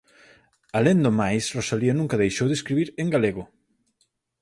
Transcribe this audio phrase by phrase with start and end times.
[0.77, 3.43] Alén do máis, Rosalía nunca deixou de escribir en galego.